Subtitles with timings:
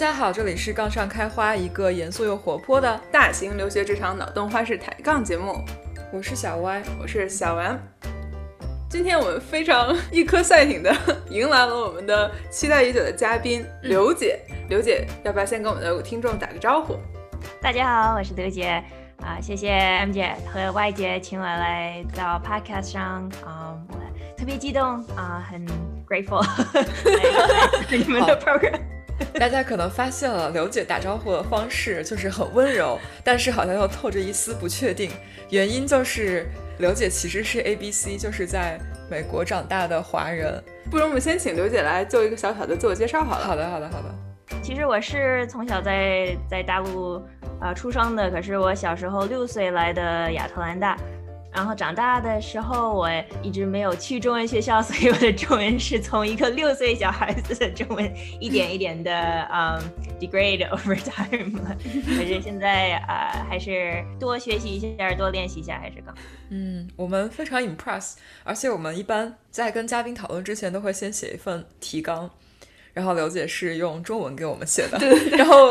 [0.00, 5.62] 家好，这里是杠上开花，一个严肃又活泼的大型留学职场脑洞花式抬杠节目。
[6.10, 7.76] 我是小歪，我是小 M。
[8.88, 10.90] 今天我们非常一颗赛艇的
[11.28, 14.40] 迎来了我们的期待已久的嘉宾刘姐。
[14.70, 16.96] 刘姐，要不要先跟我们的听众打个招呼？
[17.60, 18.82] 大家好，我是刘姐。
[19.18, 23.94] 啊，谢谢 M 姐和 Y 姐请我来到 Podcast 上，啊，我
[24.34, 24.82] 特别激动
[25.14, 25.62] 啊，很
[26.08, 26.42] grateful
[27.92, 28.80] 你们的 program。
[29.38, 35.10] 大家可能发现了刘姐打招呼的方式就是很温柔，但是好像又透着一丝不确定。
[35.50, 36.46] 原因就是
[36.78, 38.78] 刘姐其实是 A B C，就是在
[39.10, 40.62] 美国长大的华人。
[40.90, 43.44] 不如我们先请刘姐来做一个小小的自我介绍好了。
[43.46, 44.14] 好的，好的，好的。
[44.62, 47.22] 其实我是从小在在大陆。
[47.60, 50.96] 啊，出生的可是我小时候六岁来的亚特兰大，
[51.52, 53.08] 然后长大的时候我
[53.42, 59.12] 一直没有去中文学校，所以我的中文是从一个六岁小孩子的中文一点一点的
[59.52, 59.80] 嗯
[60.20, 61.76] degrade over time 了。
[62.06, 66.14] 可是现在啊，还是多学习一下，多练习一下还是更。
[66.50, 72.30] 嗯，我们非常 impress，而且我们一般在跟嘉宾讨论之前都会先写一份提纲。
[72.92, 75.68] 然后刘姐是用中文给我们写的，对 然后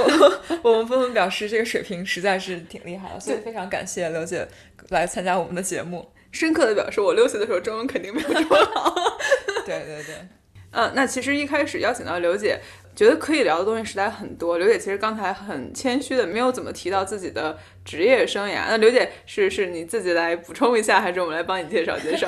[0.64, 4.48] 我们纷纷表示这个水平实在是挺厉害的，所以非常感谢刘姐
[4.90, 8.96] 来参加我们的节目，深刻的表示我六岁的时候中文肯定没有这么好。
[9.66, 10.16] 对对对，
[10.72, 12.60] 嗯，那其实一开始邀请到刘姐，
[12.96, 14.58] 觉得可以聊的东西实在很多。
[14.58, 18.66] 刘姐其实刚才很谦虚的，没有怎么提到自己的职业生涯。
[18.70, 22.28] 那刘姐是是你自己来补充一下，还是我们来帮你介绍介绍？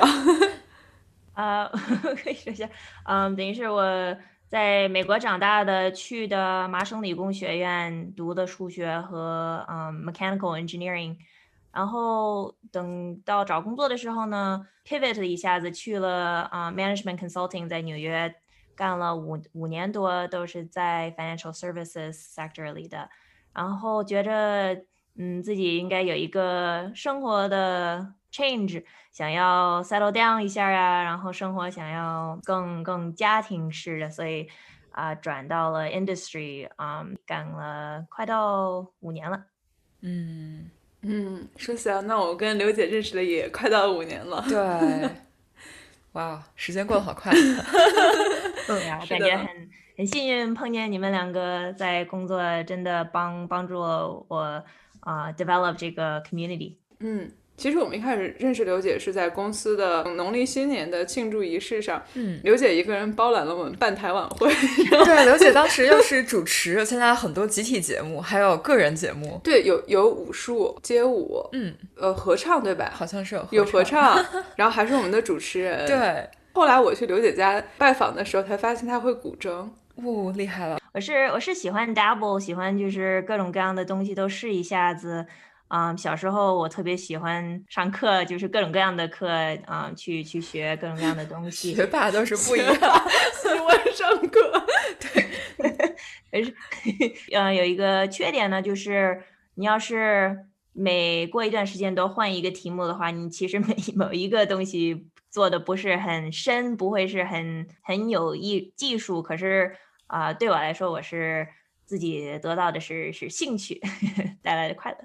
[1.34, 1.66] 啊，
[2.22, 2.68] 可以说一下，
[3.08, 4.16] 嗯，等于是我。
[4.52, 11.16] 在美国长大的，去的麻省理工学院读的数学和嗯 mechanical engineering，
[11.72, 18.34] 然后等到找工作的时候呢，pivot 一下子去了啊 management consulting，在纽约
[18.76, 23.08] 干了五五年多，都是在 financial services sector 里的，
[23.54, 24.84] 然后觉着
[25.16, 28.12] 嗯自己应该有一个生活的。
[28.32, 34.48] change 想要 settle down 一下呀，然后生活想要更更家庭式的，所以
[34.90, 39.44] 啊转到了 industry 啊干了快到五年了。
[40.00, 40.70] 嗯
[41.02, 44.42] 嗯，说起来，那我跟刘姐认识了也快到五年了。
[44.48, 45.10] 对，
[46.12, 47.30] 哇，时间过得好快。
[47.32, 54.64] 对 呀，感觉很很幸运碰见你们两个，在工作真的帮帮助了我
[55.00, 56.76] 啊 develop 这个 community。
[57.00, 57.30] 嗯。
[57.62, 64.52] 其实我们一开始认识刘姐是在公司的农历新年的庆祝仪式上，嗯，刘姐一个人包揽了我们半台晚会。
[65.04, 69.40] 对，刘姐当时又是主持，参加了很多集体节目，还有个人节目。
[69.44, 72.90] 对，有有武术、街舞，嗯，呃，合唱，对吧？
[72.92, 74.20] 好像是有合唱，
[74.56, 75.86] 然后还是我们的主持人。
[75.86, 80.80] 对，后来我去刘姐家拜访的时候，才发现她会古筝，哦，厉害了！
[80.92, 85.24] 我是我是喜欢 double，喜欢就是各种各样的东西都试一下子。
[85.72, 89.30] 啊，小时候我特别喜欢上课，就是各种各样的课
[89.64, 91.74] 啊，去去学各种各样的东西。
[91.74, 92.74] 学霸都是不一样，
[93.40, 94.66] 喜欢上课。
[95.00, 95.30] 对，
[96.30, 96.54] 但是，
[97.32, 99.22] 嗯，有一个缺点呢，就是
[99.54, 100.44] 你要是
[100.74, 109.22] 每过一段时间都换一个题目的话，你其实每某一个东西做的不是很深，不会是很很有艺技术。
[109.22, 109.74] 可是
[110.06, 111.48] 啊，对我来说，我是
[111.86, 113.80] 自己得到的是是兴趣
[114.42, 114.98] 带来的快乐。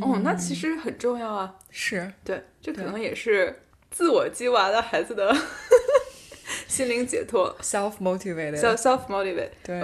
[0.00, 5.34] 哦，那其实很重要啊，是对，这可能也是自我激娃的孩子的
[6.68, 9.50] 心灵解脱，self motivated，self self motivated。
[9.64, 9.82] 对，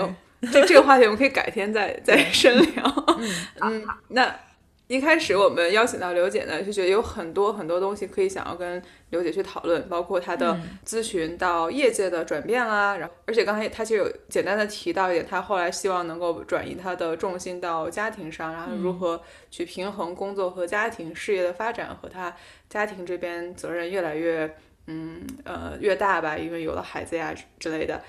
[0.52, 3.04] 这这个话题我们可以改天再再深聊。
[3.62, 4.45] 嗯， 那。
[4.88, 8.80] 一开始我们邀请到刘姐呢，就觉得有很多很多东西可以想要跟
[9.10, 19.20] 刘姐去讨论，包括她的咨询到业界的转变啦，然后而且刚才她其实有简单的提到一点，她后来希望能够转移她的重心到家庭上，然后如何
[19.50, 22.32] 去平衡工作和家庭事业的发展和她
[22.68, 24.54] 家庭这边责任越来越
[24.86, 28.00] 嗯呃越大吧，因为有了孩子呀之类的，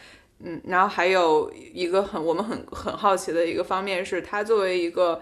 [0.43, 5.19] 嗯，然后还有一个很我们很很好奇的一个方面是，她作为一个。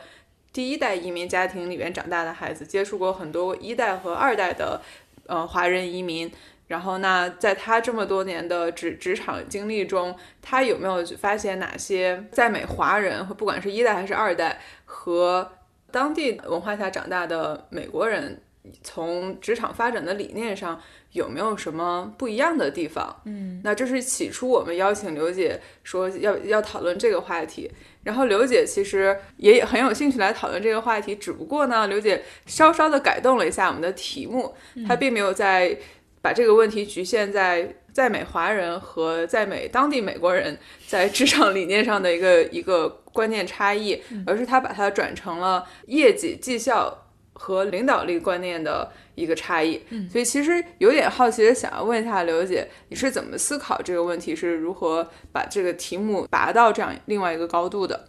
[0.55, 4.79] 第一代移民家庭里面长大的孩子，接触过很多一代和二代的，
[5.27, 6.31] 呃，华人移民。
[6.69, 15.51] 然后，那在他这么多年的职职场经历中，他有没有发现哪些在美华人，不管是一代还是二代，和
[15.91, 18.41] 当地文化下长大的美国人，
[18.81, 20.81] 从职场发展的理念上
[21.11, 23.21] 有没有什么不一样的地方？
[23.25, 27.71] 嗯，那这是起初我们邀请刘姐说要要讨论这个话题。
[28.03, 34.55] 然后刘姐其实也很有兴趣来讨论这个话题，只不过呢，刘姐稍稍的改动了一下我们的题目，
[34.87, 35.75] 她并没有在
[36.21, 47.04] 把这个问题局限在在美华人和在美当地美国人在职场理念上的一个一个观念差异，而是她把它转成了业绩绩效
[47.35, 49.79] 和领导力观念的一个差异。
[50.09, 54.35] 所以其实有点好奇的想要问一下刘姐，你是怎么思考这个问题？
[54.35, 58.07] 是如何把这个题目拔到这样另外一个高度的？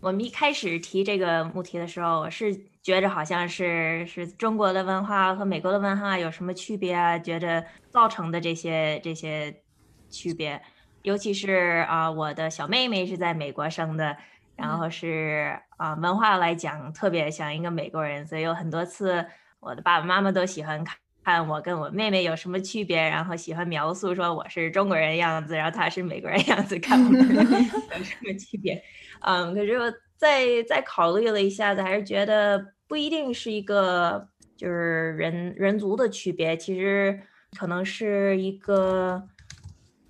[0.00, 7.18] 我们一开始提这个目题的时候，我是觉着好像是是中国的文化和美国的文化有什么区别啊？
[7.18, 9.62] 觉着造成的这些这些
[10.10, 10.60] 区别，
[11.02, 14.14] 尤其是啊，我的小妹妹是在美国生的，
[14.56, 19.24] 然后是啊，文化来讲特别像一个美国人，所以有很多次
[19.60, 28.82] 我的爸爸妈妈都喜欢看看我跟我妹妹有什么区别，然后喜欢描述说我是中国人样子，然后她是美国人样子，看我们 有什么区别。
[29.20, 37.20] 嗯，可是我再再考虑了一下子，还是觉得不一定是一个就是人人族的区别，其实
[37.58, 39.26] 可能是一个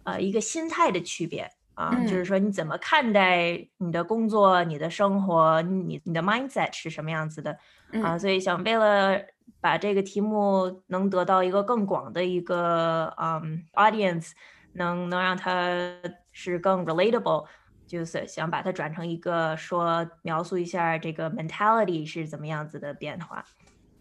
[0.02, 7.56] 呃一个心态的区别啊，就是说你怎么看待你的工作、你的生活、你你的 mindset 是什么样子的
[8.02, 8.18] 啊？
[8.18, 9.20] 所以想为了
[9.60, 14.32] 把这个题目能得到一个更广的一个嗯 audience，
[14.74, 15.68] 能能让它
[16.32, 17.46] 是更 relatable。
[17.86, 23.44] 就是想把它转成一个说描述一下这个 mentality 是怎么样子的变化。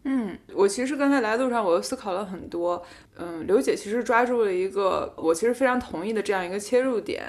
[0.04, 2.82] 嗯，我其实刚才来路上我又思考了很多。
[3.16, 7.24] 嗯，刘姐其实抓住了一个我其实非常同意的这样一个切入点，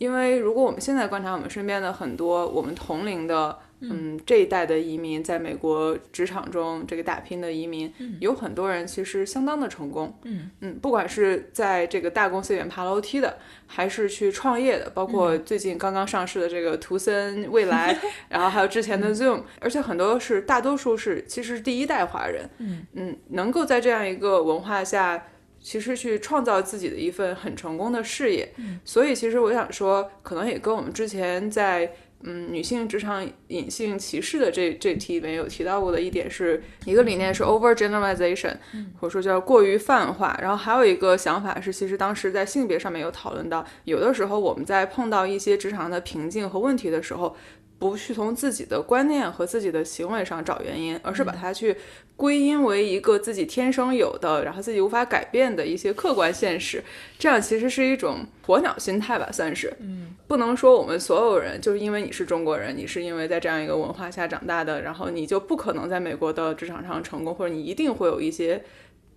[0.00, 3.58] 因为如果我们现在观察我们身边的很多我们同龄的。
[3.82, 10.14] 嗯，这一代的移民在美国职场中这个打拼的移民，有很多人其实相当的成功。
[10.24, 17.98] 嗯嗯，不管是在这个大公司里面爬楼梯的，还是去创业的，包括最近刚刚上市的这个图森未来，
[18.28, 22.50] 然后还有之前的 Zoom，而且很多是大多数是其实第一代华人。
[22.58, 25.24] 嗯嗯，能够在这样一个文化下，
[25.60, 28.52] 其实去创造自己的一份很成功的事业。
[28.84, 31.92] 所以其实我想说，可能也跟我们之前在。
[32.22, 38.54] 嗯，女性职场隐性歧视的这这题里面有提到过的一点是一个理念是 over generalization，
[39.00, 40.38] 或者说叫过于泛化。
[40.38, 47.34] 然后还有一个想法是，其实当时在性别上面有讨论到，有的时候我们在碰到一些职场的瓶颈和问题的时候。
[47.80, 51.74] 不去从自己的观念和自己的行为上找原因，而是把它去
[52.14, 56.84] 归因为一个自己天生有的，然后自己无法改变的一些客观现实。
[57.18, 59.72] 这样其实是一种鸵鸟心态吧，算是。
[59.80, 68.62] 嗯，不能说我们所有人就是因为你是中国人，你是因为在这样一个文化下长大的，然后你就不可能在美国的职场上成功，或者你一定会有一些。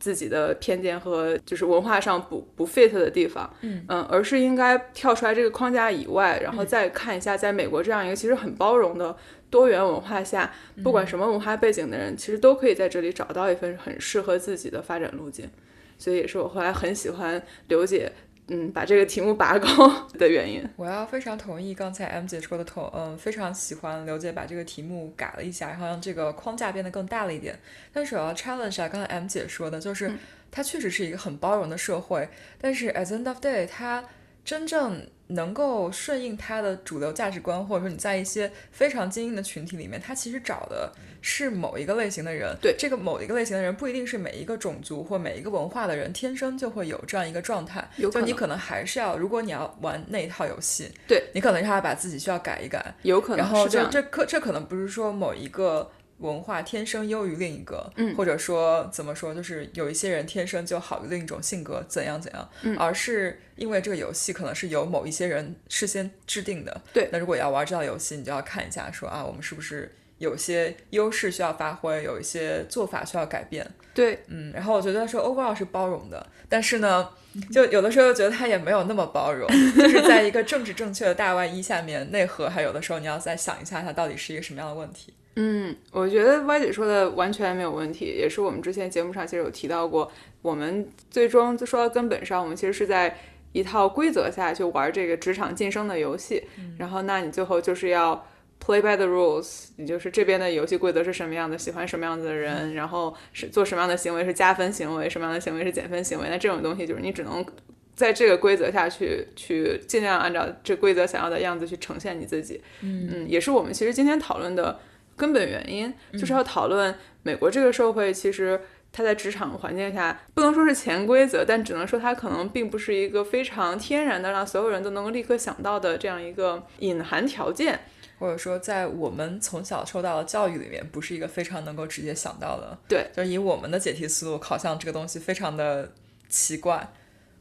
[0.04, 9.16] 自己的偏见和就是文化上不不 fit 的地方，嗯嗯，而是应该跳出来这个框架以外，然后再看一下，在美国这样一个其实很包容的
[9.50, 10.52] 多元文化下，
[10.84, 15.50] 不管什么文化背景的人，其实都可以在这里找到一份很适合自己的发展路径。
[15.98, 18.12] 所以也是我后来很喜欢刘姐。
[18.48, 27.57] 嗯，把这个题目拔高的原因， 我要非常同意刚才 M 姐说的同，嗯，非常喜欢刘姐把这个题目改了一下，然后让这个框架变得更大了一点。
[27.94, 30.12] 但是我要 challenge 下刚才 M 姐说的，就是
[30.51, 32.28] 它确实是一个很包容的社会，
[32.60, 34.04] 但是 at the end of day，它
[34.44, 40.92] 真正能够顺应他的主流价值观，或者说你在一些非常精英的群体里面，他其实找的。
[41.26, 69.91] 是某一个类型的人，对这个某一个类型的人不一定是每一个种族或每一个文化的人天生就会有这样一个状态，就你可能还是要，如果你要玩那一套游戏，对你可能要把自己需要改一改，有可能，然后就这可这可能不是说某一个文化天生优于另一个，嗯，或者说怎么说，就是有一些人天生就好于另一种性格，怎样怎样，嗯，而是因为这个游戏可能是由某一些人事先制定的，对，那如果要玩这套游戏，你就要看一下说啊，我们是不是。
[70.20, 73.70] 有些优势需要发挥，有一些做法需要改变。
[73.93, 77.10] 对，嗯，然后我觉得说 overall 是包容的，但是呢，
[77.51, 85.13] 就有的时候又觉得他也没有那么包容， 就是在一个政治正确的大外衣下面，内核还有的时候你要再想一下，它到底是一个什么样的问题。
[85.36, 90.12] 嗯，我觉得歪姐说的完全没有问题，也是我们之前节目上其实有提到过，
[90.42, 93.18] 我们最终就说到根本上，我们其实是在
[93.52, 96.44] 一套规则下去玩这个职场晋升的游戏，
[96.78, 98.25] 然后那你最后就是要。
[98.66, 106.30] Play by the rules，也就是这边的游戏规则是什么样的，喜欢什么样子的人，然后是做什么样的行为是加分行为，什么样的行为是减分行为。
[106.30, 107.46] 那这种东西就是你只能
[107.94, 112.62] 在这个规则下去，去尽量按照这规则想要的样子去呈现你自己。
[112.80, 114.80] 嗯嗯，也是我们其实今天讨论的
[115.15, 116.93] 根本原因，就是要讨论
[117.24, 118.60] 美国这个社会其实
[118.91, 127.79] 它在职场环境下不能说是潜规则，但只能说它可能并不是一个非常天然的让所有人都能够立刻想到的这样一个隐含条件。
[128.20, 132.77] 或者说，在我们从小受到的教育里面，不是一个非常能够直接想到的。
[132.88, 135.91] 对，就是以我们的解题思路，好像这个东西非常的
[136.29, 136.88] 奇怪。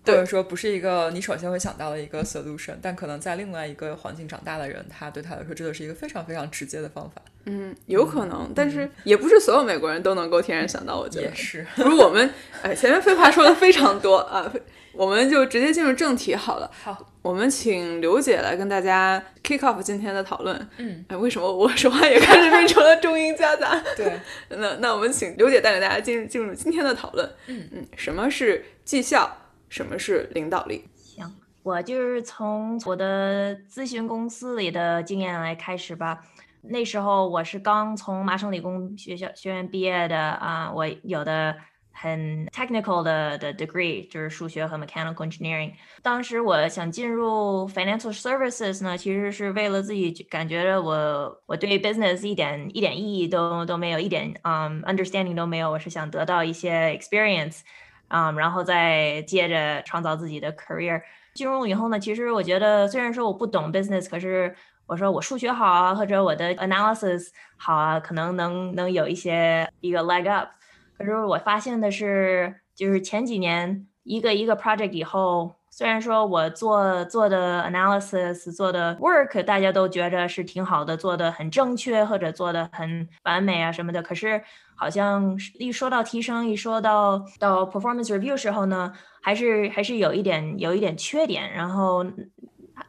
[0.05, 7.23] 或者说不是一个你首先会想到的一个 solution，但可能在另外一个环境长大的人，他对他来说这就是一个非常非常直接的方法。
[7.45, 10.99] 嗯，有可能，但是也不是所有美国人都能够天然想到。
[10.99, 12.33] 我觉得也是，不是我们
[12.63, 14.53] 哎，前面废话说的非常多啊，
[14.93, 16.71] 我们就直接进入正题好了。
[16.73, 20.69] 好，我们请刘姐来跟大家 kick off 今天的讨论。
[20.79, 23.83] 嗯，哎，为什么我说话也开始变成了中英夹杂？
[23.97, 24.21] 对，
[24.51, 27.29] 那那我们请刘姐带领大家进入进入今天的讨论。
[27.47, 29.39] 嗯嗯，什么是绩效？
[29.69, 30.85] 什么是领导力？
[30.95, 31.25] 行，
[31.63, 36.19] 我就是从我的咨询公司里的经验来开始吧。
[36.63, 41.57] 那时候我是刚从麻省理工学校学院毕业的啊，我有的
[41.91, 45.73] 很 technical 的的 degree，就是数学和 mechanical engineering。
[46.03, 55.71] 当时我想进入 financial services 呢，其实是为了自己感觉着我我对 business 一点一点意义都都没有，一点嗯 understanding 都没有。
[55.71, 57.61] 我是想得到一些 experience。
[58.09, 61.01] 啊，然后再接着创造自己的 career。
[61.33, 64.55] 进入以后呢，其实我觉得虽然说我不懂 business，可是
[64.93, 70.51] 我说我数学好啊，或者我的 analysis 好啊，可能能能有一些一个 leg up。
[70.99, 84.43] 可是我发现的是，就是前几年一个一个 project 以后，虽然说我做做的 analysis 做的 work 大家都觉着是挺好的，做的很正确或者做的很完美啊什么的，可是。
[84.75, 92.05] 好像一说到提升，一说到到 performance review 时候呢，还是还是有一点有一点缺点，然后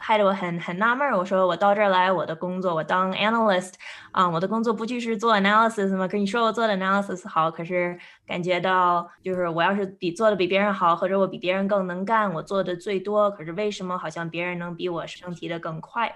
[0.03, 1.09] 害得我很很纳闷。
[1.13, 3.71] 我说我到这儿来，我的工作我当 analyst
[4.11, 6.05] 啊，我的工作不就是做 analysis 吗？
[6.07, 16.13] 可你说我做的 analysis 好，可是感觉到就是我要是比做的比别人好，或者我比别人更能干，我做的最多，可是为什么好像别人能比我升提的更快？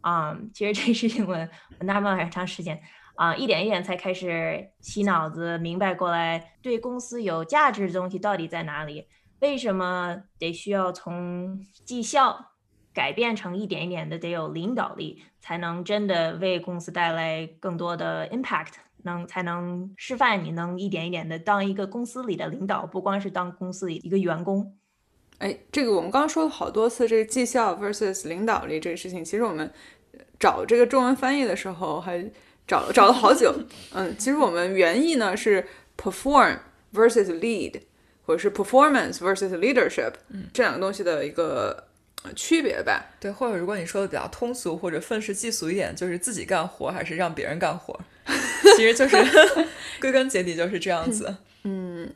[0.00, 2.80] 啊，其实这事情我我纳闷很长时间。
[3.16, 9.06] 啊，一点一点才开始洗脑子，明白过来，对公司有价值的东西到底在哪里？
[9.40, 12.52] 为什么得需要从绩效
[12.96, 18.72] 改变成一点一点的得有领导力，才能真的为公司带来更多的 impact，
[19.02, 24.74] 能才能示范你能一点一点的当一个公司里的领导，不光是当公司里一个员工。
[25.36, 29.70] 哎，这个我们刚刚说了好多次，这个绩效 versus 领导力这个事情，其实我们
[30.40, 32.30] 找这个中文翻译的时候还。
[32.68, 33.54] 找找了好久，
[33.94, 35.64] 嗯，其实我们原意呢是
[35.96, 36.58] perform
[36.92, 37.80] versus lead，
[38.24, 41.85] 或者是 performance versus leadership，嗯，这两个东西的一个
[42.34, 43.06] 区别吧。
[43.20, 47.98] 对，或者如果你说的比较通俗或者愤世嫉俗一点，就是自己干活还是让别人干活，
[48.76, 49.16] 其实就是
[50.00, 51.36] 归根结底就是这样子。
[51.64, 52.12] 嗯，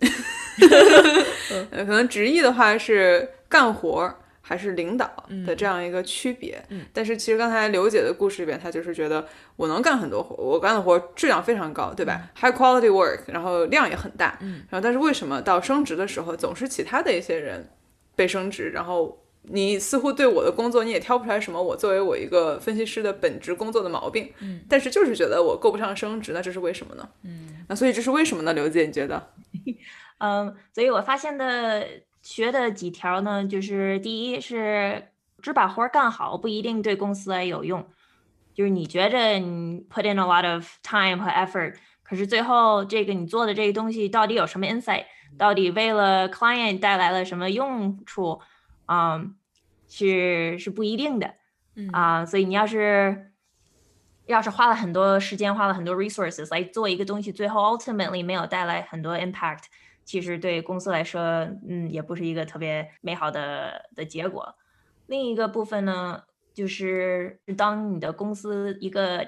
[1.71, 4.17] 可能直译的话是干活。
[4.43, 5.09] 还是领导
[5.47, 6.61] 的这样一个区别，
[6.93, 9.25] 但是其实刚才刘姐的故事里边，她就是觉得
[9.55, 17.71] 我能干很多活，我干的活质量非常高，对吧？High quality work，然后量也很大，然后但是为什么到升职的时候总是其他的一些人
[18.17, 27.09] 被升职，然后你似乎对我的工作你也挑不出来什么我作为我一个分析师的本职工作的毛病，嗯，但是就是觉得我够不上升职，那这是为什么呢？
[27.25, 28.53] 嗯，那所以这是为什么呢？
[28.53, 29.31] 刘姐，你觉得？
[30.19, 31.87] 嗯，所以我发现的。
[32.23, 35.09] 学的几条呢，就是第一是
[35.41, 37.83] 只把活干好不一定对公司来有用，
[38.53, 45.07] 就是你觉着你 put in a lot of time 和 effort，可是最后这个你做的这个东西到底有什么 insight，
[45.39, 48.39] 到底为了 client 带来了什么用处，
[48.91, 49.25] 啊，
[49.89, 51.33] 是是不一定的，
[51.93, 53.31] 啊，所以你要是
[54.27, 59.63] 要是花了很多时间，花了很多 resources 来做一个东西，最后 ultimately 没有带来很多 impact。
[60.05, 61.23] 其实对公司来说，
[61.69, 64.57] 嗯，也不是一个特别美好的的结果。
[65.07, 69.25] 另一个部分呢，就是当你的公司一个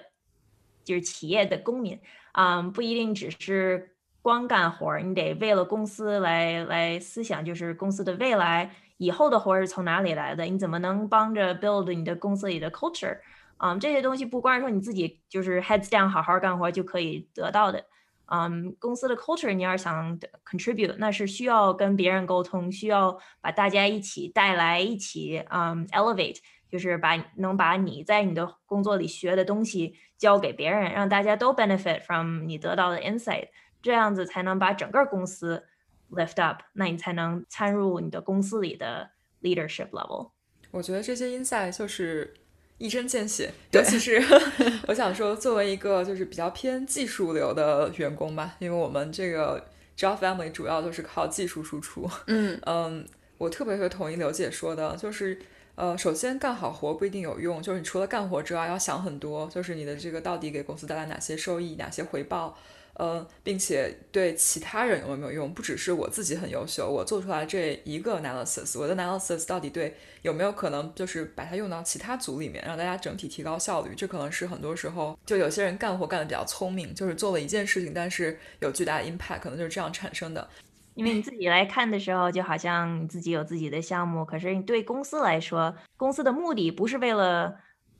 [0.82, 2.00] 就是企业的公民，
[2.32, 10.44] 啊，不一定只是光干活儿，你得为了公司来来思想，就是公司的未来以后的活儿是从哪里来的？
[10.44, 13.18] 你怎么能帮着 build 你的公司里的 culture？
[13.56, 17.84] 啊，这些东西不光是说你自己就是 heads down 好好干活就可以得到的。
[18.26, 20.18] 嗯，公司的 culture 你要想
[20.48, 26.38] contribute，那是需要跟别人沟通，需要把大家一起带来，一起嗯 elevate，
[26.70, 33.48] 就是把能把你在你的工作里学的东西教给别人，让大家都 benefit from 你得到的 insight，
[33.82, 35.64] 这样子才能把整个公司
[36.12, 39.10] lift up，那你才能参入你的公司里的
[39.42, 40.30] leadership level。
[40.70, 42.34] 我觉得这些 insight 就是。
[42.78, 44.20] 一针见血，尤其是
[44.88, 49.64] 我想说，作为一个就是比较偏技术流的员工吧，因为我们这个
[49.96, 52.10] job family 主要就是靠技术输出。
[52.26, 53.06] 嗯 嗯，
[53.38, 55.38] 我特别会同意刘姐说的，就是
[55.76, 62.58] 呃，首先干好活不一定有用，就是你除了干活之外，要想很多，就是你的这个到底给公司带来哪些收益、哪些回报。
[62.94, 73.94] 呃，并且对其他人有没有用，不只是我自己很优秀，我做出来这一个 analysis，我的 analysis 到底对有没有可能就是把它用到其他组里面，让大家整体提高效率？
[73.96, 80.48] 这可能是很多时候就有些人干活干得比较聪明，就是做了一件事情，但是有巨大的 impact，可能就是这样产生的。
[80.94, 87.56] 因为你自己来看的时候，就好像你自己有自己的项目，可是你对公司来说，公司的目的不是为了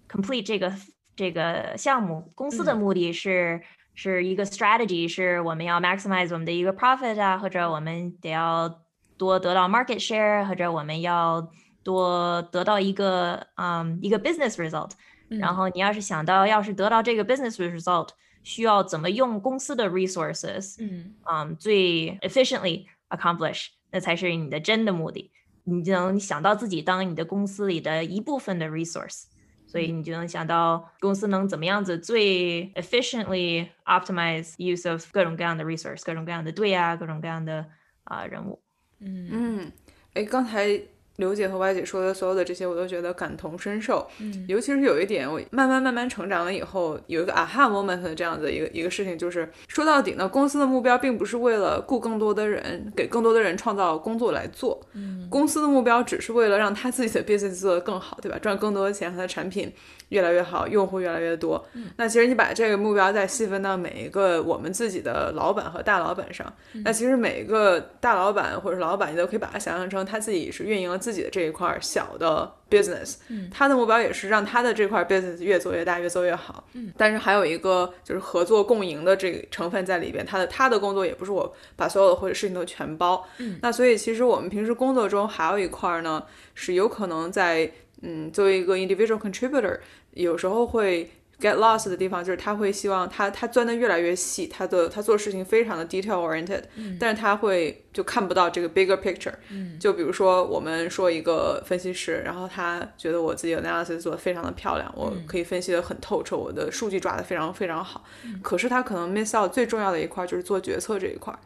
[0.07, 0.71] complete 这个
[1.17, 3.63] 这个项目，公司的目的是
[3.95, 8.83] 是一个 strategy，是我们要 maximize 我们的一个 profit 啊，或者我们得要
[9.17, 11.51] 多得到 market share，或者我们要
[11.83, 14.91] 多得到一个嗯一个 business result。
[15.29, 18.09] 然后你要是想到要是得到这个 business result。
[18.45, 25.31] 需要怎么用公司的 resources，嗯，嗯，最 efficiently accomplish，那才是你的真的目的。
[25.63, 29.27] 你就能想到自己当你的公司里的一部分的 resource，
[29.73, 37.67] 所以你就能想到公司能怎么样子最 efficiently optimize use of 各种各样的 resource，各种各样的队啊，各种各样的
[38.05, 38.62] 啊人物。
[39.00, 39.73] 嗯嗯，
[40.12, 40.79] 哎，刚才。
[41.23, 44.05] 刘姐和歪姐说的所有的这些，我都觉得感同身受。
[44.19, 54.81] 嗯，尤其是有一点，我慢慢慢慢成长了以后，有一个 aha moment 的这样的一个一个事情，就是说到底呢，公司的目标并不是为了雇更多的人，给更多的人创造工作来做。
[54.95, 58.37] 嗯，公司的目标只是为了让他自己的 business 做得更好，对吧？
[58.41, 59.73] 赚更多的钱，他的产品
[60.12, 61.62] 越来越好，用户越来越多。
[61.75, 66.50] 嗯，那其实你把这个目标再细分到每一个我们自己的老板和大老板上，
[66.85, 70.99] 那其实每一个大老板或者是老板，你都可以把它想象成他自己是运营了。
[71.02, 73.16] 自己的这一块小的 business，
[73.50, 76.62] 他的目标也是让他的这块 business 越做越大，越做越好。
[76.75, 80.25] 嗯，但是还有一个就是合作共赢的这个成分在里边。
[80.25, 83.26] 他的他的工作也不是我把所有的或者事情都全包。
[83.38, 86.23] 嗯，那所以其实我们平时工作中还有一块呢，
[86.54, 87.69] 是有可能在
[88.02, 89.78] 嗯作为一个 individual contributor，
[90.12, 91.11] 有时候会。
[91.40, 96.62] get lost 的地方就是他会希望他他钻的越来越细，他的他做事情非常的 detail oriented，
[97.00, 99.35] 但是他会就看不到这个 bigger picture。
[99.81, 108.05] 就比如说我们说一个分析师，然后他觉得我自己的 analysis 做的非常的漂亮，我可以分析的很透彻，我的数据抓的非常非常好。
[108.40, 111.37] 可是他可能 miss out 最重要的一块就是做决策这一块，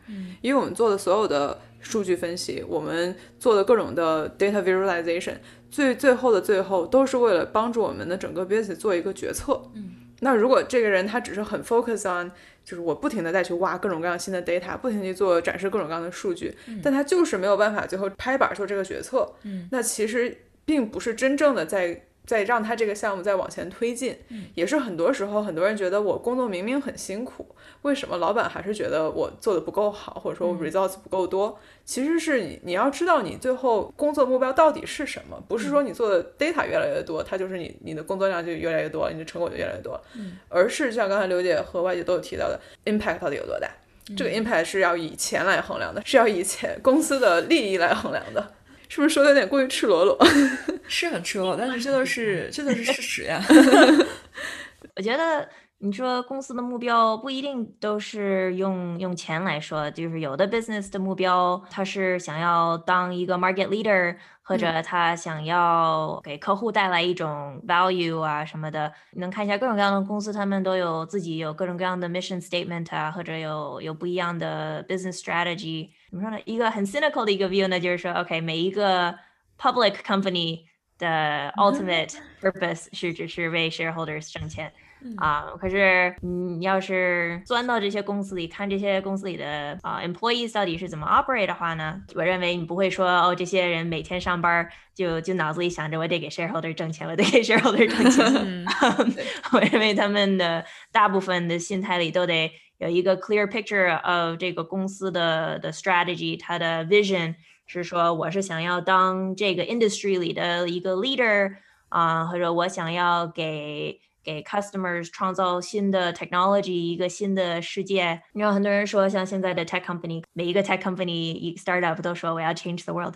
[0.43, 5.37] 因为我们做的所有的数据分析，我们做的各种的 data visualization。
[5.77, 9.61] 最最后的最后，都是为了帮助我们的整个 business 做一个决策。
[9.75, 12.31] 嗯，那如果这个人他只是很 focus on，
[12.65, 19.31] 就是我不停的再去挖各种各样新的 data，不停去做展示各种各样的数据，但他就是没有办法最后拍板做这个决策。
[19.43, 20.35] 嗯，那其实
[20.65, 22.05] 并不是真正的在。
[22.27, 24.17] 在让他这个项目再往前推进，
[24.57, 27.55] 也是很多时候很多人觉得我工作明明很辛苦，
[27.87, 31.57] 为什么老板还是觉得我做的不够好，或者说 results 不够多？
[31.85, 43.71] 其实是你你要知道你最后工作目标到底是什么，不是说你做的 data 越来越多，它就是你你的工作量就越来越多，你的成果就越来越多，嗯而是像刚才刘姐和外界都有提到的，impact 到底有多大？
[44.17, 48.53] 这个 impact 是要以钱来衡量的，是要以钱公司的利益来衡量的。
[48.89, 50.17] 是不是说的有点过于赤裸裸？
[50.87, 53.43] 是很赤裸裸，但是这都是这都是事实呀。
[54.95, 64.17] 我觉得你说公司的目标不一定都是用用钱来说，就是有的 business 的目标，他是想要当一个 market leader。
[64.49, 75.89] 或者他想要给客户带来一种 value 啊什么的，你能看一下各种各样的公司，他们都有自己有各种各样的 mission statement 啊，或者有有不一样的 business strategy。
[76.11, 76.39] 怎么说呢？
[76.45, 79.13] 一个很 cynical 的一个 view 呢，就是说，OK，每一个
[79.59, 80.61] public company
[80.97, 84.73] 的 ultimate purpose 是只是为 shareholders 挣钱。
[85.17, 92.01] 啊，可是你要是钻到这些公司里看这些公司里的啊 employees 到底是怎么 operate 的话呢？
[92.15, 98.65] 我认为你不会说哦，这些人每天上班就就脑子里想着我得给 shareholder 挣钱，我得给 shareholder 挣钱。
[99.53, 107.35] 我认为他们的大部分的心态里都得有一个 clear picture of 这个公司的的 strategy，它的 vision
[107.67, 111.55] 是说我是想要当这个 industry 里的一个 leader
[111.89, 114.01] 啊，或者我想要给。
[114.26, 118.22] 给 customers 创造新的 technology，一个新的世界。
[118.34, 123.16] 然后很多人说，像现在的 tech company，每一个 tech company 一 startup 都说我要 change the world，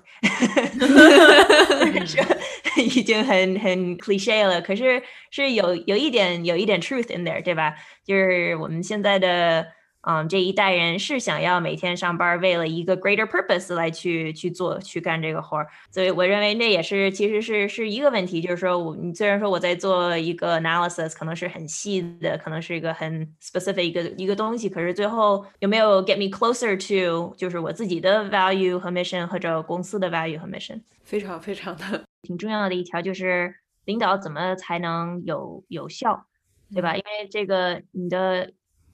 [2.77, 4.61] 已经很很 cliche 了。
[4.61, 7.75] 可是是有有一点有一点 truth in there，对吧？
[8.03, 9.67] 就是我们现在的。
[10.02, 29.26] 嗯，这一代人是想要每天上班，为了一个 greater purpose 来去去做去干这个活儿，所以我认为那也是其实是是一个问题，就是说我你虽然说我在做一个 analysis，可能是很细的，可能是一个很 specific 一个一个东西，可是最后有没有 get me closer to 就是我自己的 value 和 mission
[29.26, 36.24] 或者公司的 value 和 mission，非常非常的 挺重要的一条就是领导怎么才能有有效，
[36.72, 36.96] 对吧？
[36.96, 38.50] 因为这个你的。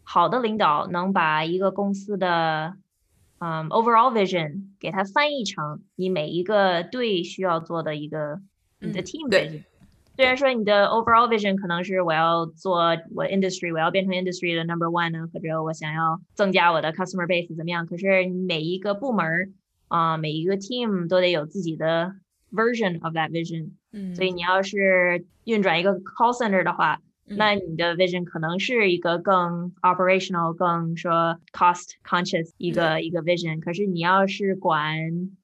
[0.09, 2.77] 好的领导能把一个公司的
[3.39, 8.41] 嗯 overall vision 给它翻译成你每一个队需要做的一个
[8.79, 9.65] 你的 team vision。
[10.15, 12.79] 虽然说你的 overall vision 可能是我要做
[13.15, 17.85] 我 industry，我要变成 industry 的 number one 呢，或者我想要增加我的 customer base 怎么样？
[17.85, 19.53] 可是每一个部门
[19.89, 22.15] 啊，每一个 team 都得有自己的
[22.53, 23.73] version of that vision。
[23.93, 33.61] 嗯，所以你要是运转一个 call center 的话，那你的 vision 可能是一个更 operational、更说 cost conscious 一个一个 vision。
[33.61, 34.97] 可是你要是管，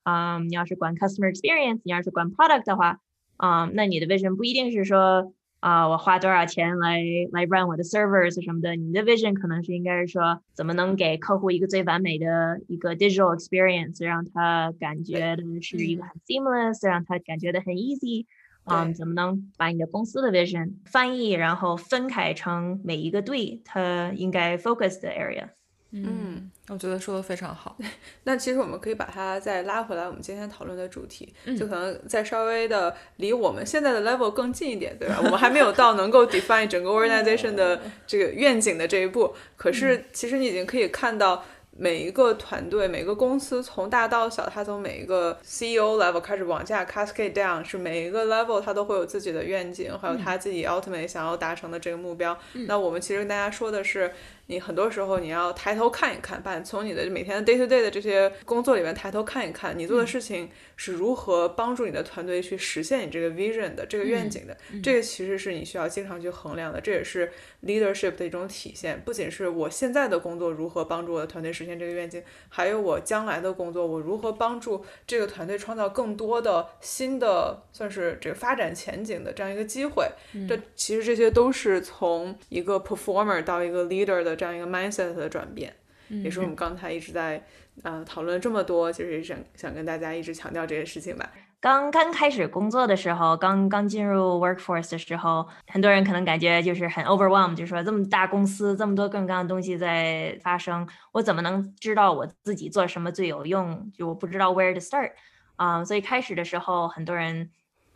[0.04, 2.98] 嗯，你要是管 customer experience，你要是管 product 的话。
[3.38, 7.00] 嗯，那你的 vision 不一定是说啊，我花多少钱来
[7.32, 8.76] 来 run 我的 servers 什么的。
[8.76, 18.26] 你的 vision 可能是应该是说，怎么能给客户一个最完美的一个 digital experience，让他感觉的是一个很 seamless，让他感觉的很 easy。
[18.64, 25.48] 啊，怎么能把你的公司的 vision 翻译，然后分开成每一个队它应该 focus 的 area。
[25.90, 27.76] 嗯，我觉得说的非常好。
[28.24, 35.18] 那其实我们可以把它再拉回来，我们今天讨论的主题，就可能再稍微的离我们现在的 level 更近一点，对吧？
[35.22, 41.44] 我们还没有到能够 define 整个 organization 的这个愿景的这一步，可是其实你已经可以看到。
[41.76, 52.38] 每一个团队，每个公司，从大到小，它从每一个 CEO level 开始往下 cascade down，是每一个 level 它都会有自己的愿景，还有他自己 ultimate 想要达成的这个目标。
[52.66, 54.12] 那我们其实跟大家说的是。
[54.52, 64.54] 你很多时候你要抬头看一看，把从你的每天的 day to day 的这些工作里面抬头看一看，你做的事情是如何帮助你的团队去实现你这个 vision 的这个愿景的。
[64.82, 67.32] 这个其实是你需要经常去衡量的，这也是
[67.64, 69.00] leadership 的一种体现。
[69.06, 80.06] 不仅是我现在的工作如何帮助我的团队实现这个愿景，还有我将来的工作，我如何帮助这个团队创造更多的新的算是这个发展前景的这样一个机会。
[80.46, 84.36] 这其实这些都是从一个 performer 到一个 leader 的。
[84.42, 85.72] 这样一个 mindset 的转变，
[86.08, 87.40] 也是我们刚才一直在
[87.84, 91.30] 呃讨论这么多，就是想想跟大家一直强调这些事情吧。
[91.60, 103.92] 刚刚开始工作的时候，刚刚进入 workforce 的时候，很多人可能感觉就是很 overwhelmed，就是说这么大公司，这么多各种各样的东西在发生，我怎么能知道我自己做什么最有用？
[103.96, 105.12] 就我不知道 where to start
[105.54, 105.84] 啊。
[105.84, 107.48] 所以开始的时候，很多人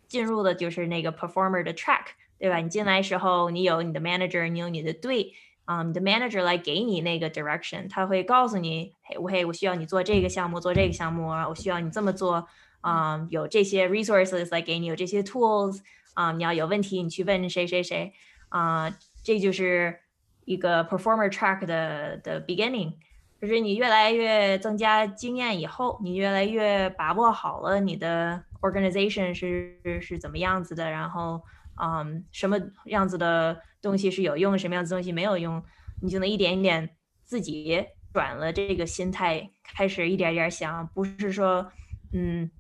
[0.07, 2.05] 进入的就是那个 performer 的 track，
[2.39, 2.59] 对吧？
[2.59, 5.33] 你进来时候，你有你的 manager，你有你的队。
[5.67, 12.47] 啊，你的 manager 来给你那个 direction，他会告诉你，嘿，我嘿，我需要你做这个项目，做这个项目，我需要你这么做，
[12.81, 15.81] 啊，有这些 resources 来给你，有这些 tools，
[16.15, 18.13] 啊，你要有问题，你去问谁谁谁，
[18.49, 19.99] 啊，这就是
[20.45, 22.95] 一个 performer track 的的 beginning，
[23.41, 31.43] 就是你越来越增加经验以后，你越来越把握好了你的 organization 是是怎么样子的，然后。
[31.79, 35.63] 嗯，什么样子的东西是有用，什么样的东西没有用，
[36.03, 36.91] 你就能一点一点
[37.25, 41.71] 自己转了这个心态，开始一点点想，不是说，
[42.13, 42.51] 嗯，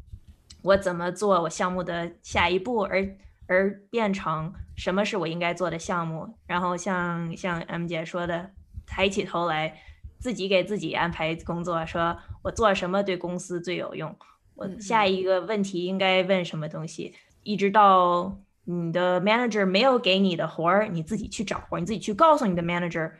[0.62, 3.04] 我怎么做我项目的下一步，而
[3.48, 8.52] 而变成什么是我应该做的项目，然后像像 M 姐说的，
[8.86, 9.76] 抬起头来，
[10.20, 14.16] 自己给自己安排工作，说我做什么对公司最有用，
[14.54, 18.38] 我下一个问题应该问什么东西，一直到。
[18.68, 23.12] 你的 manager 没有给你的活儿，你自己去找活儿，你自己去告诉你的 manager，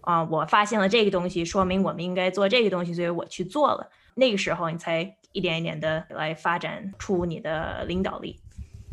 [0.00, 3.90] 啊，我发现了这个东西，说明我们应该做这个东西，所以我去做了。
[4.14, 8.40] 那个时候，你才一点一点的来发展出你的领导力。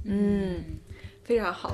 [0.04, 0.62] 嗯，
[1.24, 1.72] 非常好。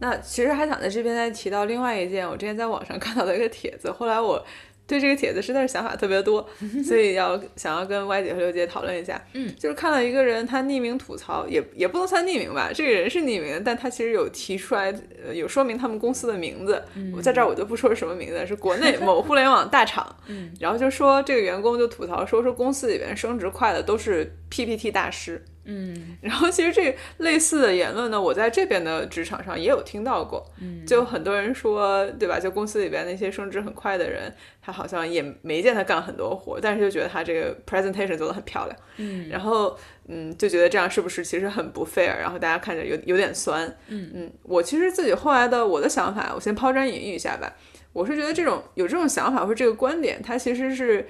[0.00, 4.42] 那其实还想在这边再提到另外一件，我之前在网上看到的一个帖子，后来我。
[4.88, 6.48] 对这个帖子实在是想法特别多，
[6.82, 9.22] 所以要想要跟歪姐和刘姐讨论一下。
[9.34, 14.90] 嗯，就是看到一个人他匿名吐槽，也也不能算匿名吧，这个人是匿名，但他其实有提出来，
[15.24, 16.82] 呃，有说明他们公司的名字。
[17.14, 20.16] 我在这儿我就不说是什么名字，是国内某互联网大厂。
[20.26, 25.44] 嗯，然后就说这个员工就吐槽说说公司里边升职快的都是 PPT 大师。
[25.70, 30.42] 嗯，然后其实这类似的言论呢，我在这边的职场上也有听到过。
[30.62, 32.40] 嗯，就很多人说，对吧？
[32.40, 38.78] 就公司里边那些升职很快的人，他好像也没见他干很多活，但是就觉得他这个 presentation 做的很漂亮。
[38.96, 39.76] 嗯，然后
[40.06, 42.16] 嗯，就觉得这样是不是其实很不 fair？
[42.16, 43.68] 然后大家看着有有点酸。
[43.88, 47.52] 嗯嗯，我其实自己后来的我的想法，我先抛砖引玉一下吧。
[47.92, 51.06] 我是觉得这种有这种想法或者这个观点，它其实是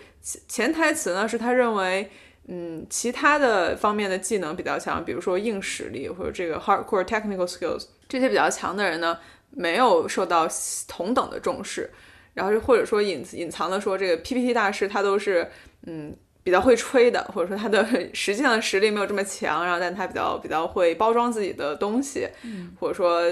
[0.49, 2.11] 潜台词呢，是他认为。
[2.49, 9.19] 嗯，其他的方面的技能比较强，比如说硬实力或者这个 hardcore technical skills，这些比较强的人呢，
[9.51, 10.49] 没有受到
[10.89, 11.91] 同等的重视。
[12.35, 15.47] 然后或者说隐隐藏的说，这个 PPT 大师他都是
[15.87, 17.85] 嗯比较会吹的，或者说他的
[18.15, 22.29] 实际上的实力没有这么强，然后但他比较比较会包装自己的东西，
[22.81, 23.23] 或者说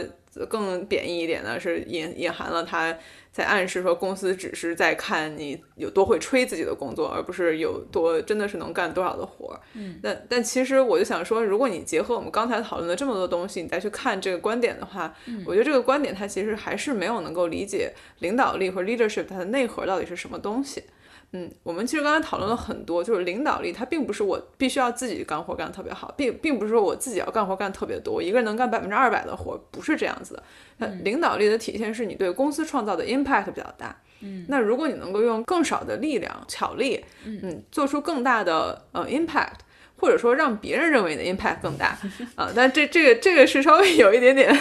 [0.44, 2.94] 更贬义一点呢，是隐隐含了他
[3.32, 9.60] 在暗示说公司只是在看你有多会吹自己的工作，而不是有多真的是能干多少的活儿。
[9.74, 15.14] 嗯，但但其实我就想说，如果你结合我们刚才讨论的这么多东西，你再去看这个观点的话，
[15.46, 20.82] 我觉得这个观点它其实还是没有能够理解领导力和 leadership 它的内核到底是什么东西。
[21.32, 30.42] 嗯，我们其实刚才讨论了很多，就是领导力，它并不是我必须要自己干活干得特别好，并并不是说我自己要干活干特别多，一个人能干百分之二百的活，不是这样子的。
[30.78, 33.94] 那领导力的体现是你对公司创造的 impact 比较大。
[34.20, 39.58] 嗯，那如果你能够用更少的力量、巧力，嗯，做出更大的呃 impact，
[39.98, 41.98] 或者说让别人认为你的 impact 更大，
[42.36, 44.56] 啊，但这这个这个是稍微有一点点，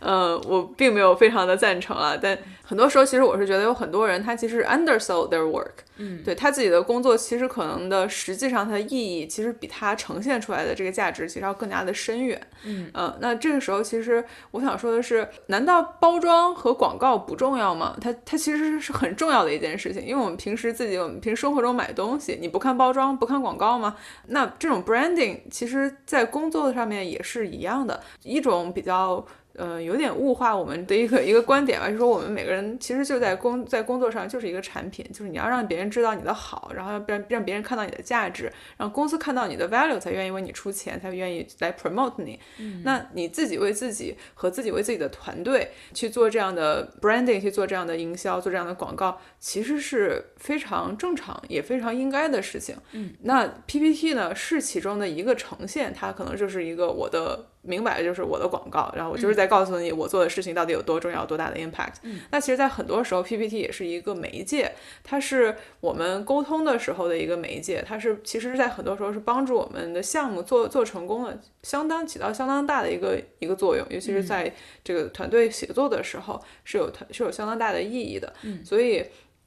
[0.00, 2.36] 呃，我并没有非常的赞成啊，但。
[2.68, 17.96] 很多时候，其实我是觉得有很多人，他其实 undersold their work，嗯，对他自己的工作，其实可能的实际上它的意义，其实比他呈现出来的这个价值，其实要更加的深远，嗯，呃，那这个时候，其实我想说的是，难道包装和广告不重要吗？
[18.02, 23.96] 它它其实是很重要的一件事情，因为我们平时自己，我们平时生活中买东西，你不看包装，不看广告吗？
[24.26, 29.24] 那这种 branding，其实在工作上面也是一样的，一种比较。
[29.58, 42.38] 呃，有点物化我们的一个一个观点吧，就是说我们每个人其实就在工在工作上就是一个产品，就是你要让别人知道你的好，然后让让别人看到你的价值，让公司看到你的 value 才愿意为你出钱，才愿意来 promote 你。
[42.84, 52.76] 那你自己为自己和自己为自己的团队去做这样的 branding，去做这样的营销，做这样的广告，其实是非常正常也非常应该的事情。
[52.92, 57.46] 嗯，那 PPT 呢是其中的一个呈现，它可能就是一个我的。
[57.62, 61.94] 明摆着就是我的广告，然后我就是在告诉你我做的事情到底有多重要、多大的 impact。
[62.30, 78.32] 那其实，在很多时候，PPT 也是一个媒介，它是我们沟通的时候的一个媒介，它是其实，在很多时候是帮助我们的项目做做成功的，相当起到相当大的一个一个作用，尤其是在这个团队协作的时候是有团是有相当大的意义的。
[78.64, 79.04] 所以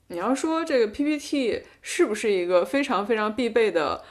[0.10, 4.04] 你要说这个 PPT 是不是一个非常非常必备的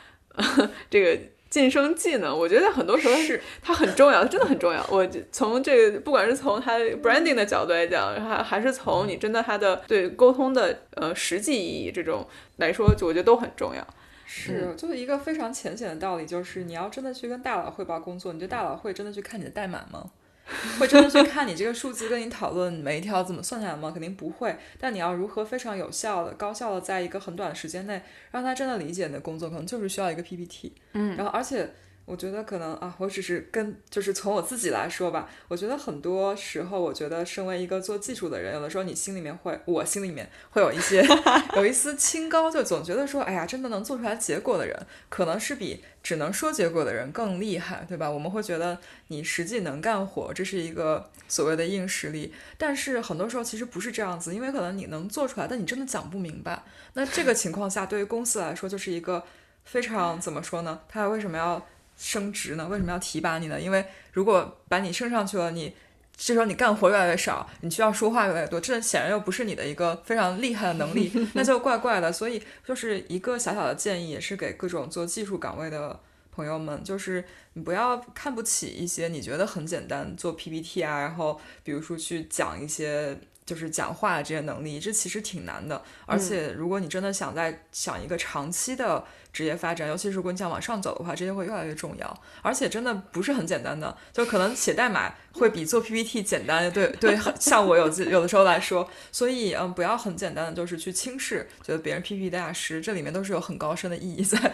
[0.90, 1.20] 这个？
[1.50, 4.86] 晋升技能，我觉得很多时候是它很重要，真的很重要。
[4.88, 12.24] 我从这个，不管是从它 branding 的角度来讲，还还是从你真的它的对沟通的呃实际意义这种
[12.58, 13.84] 来说，就我觉得都很重要。
[14.24, 20.08] 是，就是一个非常浅显的道理，就是你要真的去跟大佬汇报工作，你这大佬会真的去看你的代码吗？
[20.78, 23.90] 会真的去看你这个数字，跟你讨论每一条怎么算下来吗？
[23.90, 24.56] 肯定不会。
[24.78, 30.72] 但你要如何非常有效的、高效的，在一个很短的时间内，让他真的理解你的工作，可能就是需要一个 PPT。
[30.92, 31.70] 嗯，然后而且。
[32.10, 41.06] 我觉得可能啊，我只是跟就是从我自己来说吧，我觉得很多时候，我觉得身为一个做技术的人，有的时候你心里面会，我心里面会有一些
[41.54, 44.76] 有一丝清高，就总觉得说，哎呀，真的能做出来结果的人，
[45.08, 48.10] 可能是比只能说结果的人更厉害，对吧？
[48.10, 56.64] 我们会觉得你实际能干活，这是一个所谓的硬实力，但是很多时候其实不是这样子，因为可能你能做出来，但你真的讲不明白。
[56.94, 59.22] 那这个情况下，对于公司来说，就是一个
[59.64, 60.80] 非常怎么说呢？
[60.88, 61.64] 他为什么要？
[62.00, 62.66] 升职呢？
[62.66, 63.60] 为什么要提拔你呢？
[63.60, 65.74] 因为如果把你升上去了，你
[66.16, 72.10] 这时候你干活越来越少，你需要说话越来越多，这显然又不是你的一个非常厉害的能力， 那就怪怪的。
[72.10, 76.00] 所以就是一个小小的建议，也是给各种做技术岗位的
[76.32, 85.82] 朋友们，就是你不要看不起一些你觉得很简单做 PPT 啊，然后比如说去讲一些就是讲话这些能力，这其实挺难的。
[86.06, 89.04] 而且如果你真的想在想一个长期的。
[89.32, 96.70] 职业发展，尤其是如果你想往上走的话，这些会越来越重要，而且真的不是很简单的，就可能写代码会比做 PPT 简单。
[96.72, 104.38] 对对， 像我有有的时候来说，所以嗯，不要很简单的就是去轻视，觉得别人 PPT 大师，这里面都是有很高深的意义在。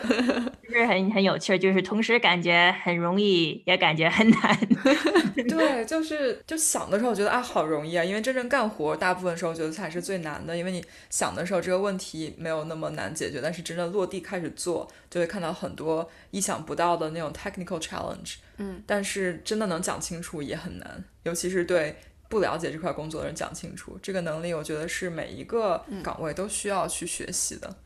[0.66, 4.58] 就是很很有趣，就是同时感觉很容易，也感觉很难。
[5.48, 14.52] 对，就是就想的时候觉得啊好容易啊，因为真正干活大部分时候觉得才是最难的，因为你想的时候这个问题没有那么难解决，但是真正落地开始。
[14.56, 14.65] 做
[15.11, 21.96] 就会看到很多意想不到的那种 technical challenge，嗯，但是真的能讲清楚也很难，尤其是对
[22.29, 27.76] 不了解这块工作的人讲清楚这个能力，我觉得是每一个岗位都需要去学习的。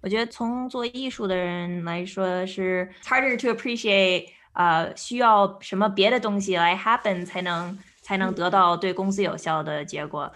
[0.00, 10.32] 我觉得从做艺术的人来说是 harder to appreciate，呃，需要什么别的东西来 happen 才能才能得到对公司有效的结果，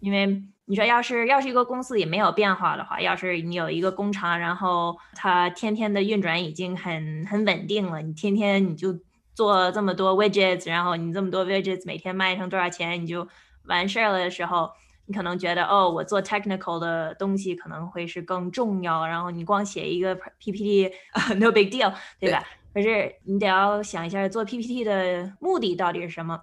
[0.00, 0.42] 因为。
[0.68, 8.98] 你说，要是要是一个公司也没有变化的话，要是你有一个工厂，然后它天天的运转已经很很稳定了，你天天你就
[9.32, 13.28] 做这么多 widgets，然后你这么多 widgets 每天卖成多少钱，你就
[13.66, 14.68] 完事儿了的时候，
[15.06, 22.42] 你可能觉得哦，我做 technical 的东西可能会是更重要，然后你光写一个 PPT，no big deal，对吧？
[22.74, 26.40] 可是你得要想一下，做 PPT 的目的到底是什么？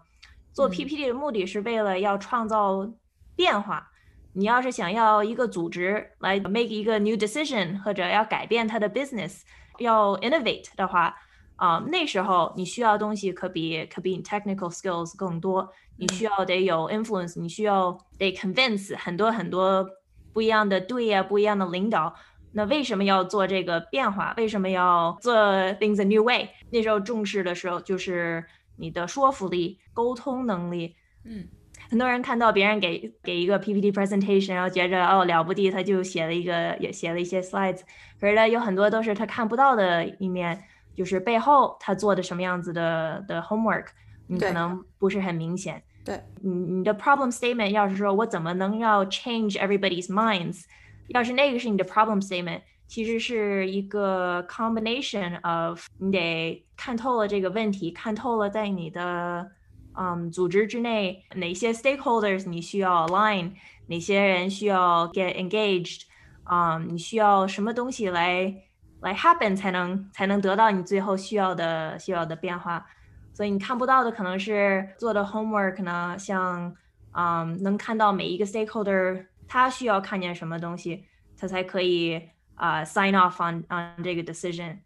[0.54, 2.90] 做 PPT 的目的是为了要创造
[3.36, 3.90] 变化。
[4.34, 9.42] 你要是想要一个组织来 make 一个 new decision，或者要改变它的 business，
[9.80, 11.16] 要 innovate 的话，
[11.56, 15.72] 啊，那时候你需要东西可比可比 technical skills 更多。
[15.98, 19.88] 你需要得有 influence，你需要得 convince 很多很多
[20.34, 22.16] 不一样的队呀，不一样的领导。
[22.54, 24.34] 那为什么要做这个变化？
[24.38, 25.36] 为什么要做
[25.80, 26.50] things a new way？
[26.72, 28.44] 那时候重视的时候就是
[28.78, 30.96] 你的说服力、沟通能力。
[31.24, 31.48] 嗯。
[31.90, 37.82] 很多人看到别人给给一个 PPT presentation，然后觉着哦了不地，他就写了一个也写了一些 slides，
[38.20, 40.64] 可是呢有很多都是他看不到的一面，
[40.96, 43.88] 就是背后他做的什么样子的的 homework，
[44.28, 45.84] 你可能不是很明显。
[46.04, 50.64] 对，你你的 problem statement 要是说我怎么能要 change everybody's minds，
[51.10, 59.52] 要是那个是你的 problem statement，其实是一个 combination of 你得看透了这个问题，看透了在你的。
[59.96, 63.52] 嗯，组织之内哪些 stakeholders 你需要 align，
[63.88, 66.04] 哪些人需要 get engaged，
[66.46, 68.54] 嗯，你需要什么东西来
[69.02, 72.86] 来 happen 才能才能得到你最后需要的需要的变化。
[73.34, 76.76] 所以你看不到的可能是做的 homework 呢，像
[77.14, 81.06] 嗯，能看到每一个 stakeholder 他需要看见什么东西，
[81.38, 82.22] 他才可以
[82.56, 84.78] 啊 sign off on on 这个 decision。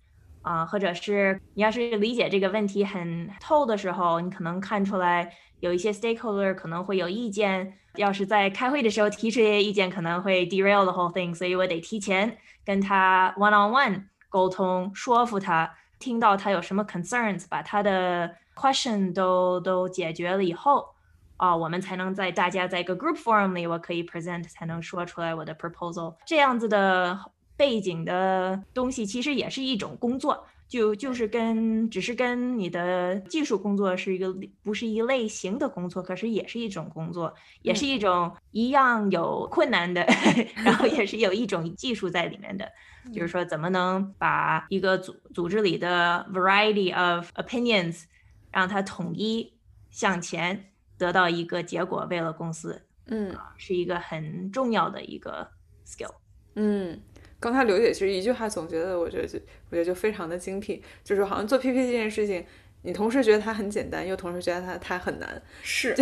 [0.48, 5.30] 啊，或者是你要是理解这个问题很透的时候，你可能看出来
[5.60, 7.74] 有一些 stakeholder 可能会有意见。
[7.98, 11.36] 要是在开会的时候提出这些意见，可能会 derail the whole thing。
[11.36, 20.86] 所以我得提前跟他 one on one 沟通，说服他，听到他有什么 concerns，把他的 question 都都解决了以后，
[21.36, 26.16] 啊，我们才能在大家在一个 group forum 里，我可以 present，才能说出来我的 proposal。
[26.26, 27.20] 这样子的。
[27.58, 37.88] 背景的东西其实也是一种工作，就就是跟只是跟你的技术工作是一个不是一类型的工作，可是也是一种工作，也是。
[37.88, 40.06] 一种一样有困难的，
[40.64, 42.70] 然后也是有一种技术在里面的，
[43.14, 48.04] 就是说怎么能把一个组组织里的 variety of opinions
[48.52, 49.54] 让它统一
[49.90, 50.66] 向前
[50.98, 55.50] 得到一个结果，为了公司，嗯，是一个很重要的一个
[55.86, 56.14] skill，
[56.56, 57.02] 嗯。
[57.48, 62.46] 刚才刘姐其实一句话总结的，我觉得就我觉得就非常的精辟，就是好像做 PPT 这件事情，
[62.82, 65.42] 你同时觉得它很简单，又同时觉得它它很难。
[65.64, 65.96] 是，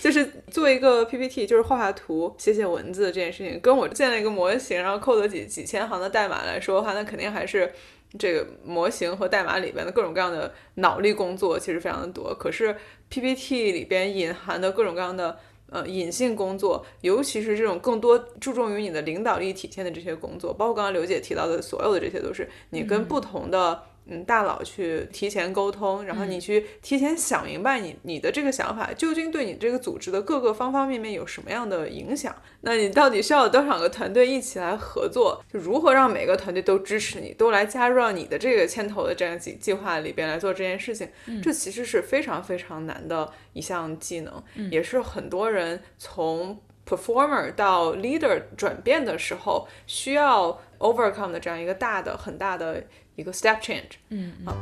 [0.00, 7.72] 就是做一个 PPT，就是画画图、写写文字这件事情，跟我建了一个模型，然后 code 几几千行的代码来说的话，那肯定还是
[8.16, 12.32] 这个模型和代码里边的各种各样的脑力工作其实非常的多。
[12.32, 12.76] 可是
[13.08, 15.36] PPT 里边隐含的各种各样的。
[15.70, 23.82] 呃，隐性工作，尤其是这种更多注重于你的领导力体现的这些工作，包括刚刚刘姐提到的所有的这些，都是你跟不同的。
[24.06, 32.34] 嗯，大佬去提前沟通，然后你去提前想明白你你的这个想法究竟对你这个组织的各个方方面面有什么样的影响？
[32.60, 35.42] 那你到底需要多少个团队一起来合作？
[35.50, 41.08] 就如何让每个团队都支持你，都来加入到你的这个牵头的这样计计划里边来做这件事情？
[41.42, 52.84] 这其实是非常非常难的一项技能，也是很多人从 performer 到 leader 转变的时候需要 overcome 的这样一个大的很大的。
[53.16, 54.56] 一个 step change，嗯好。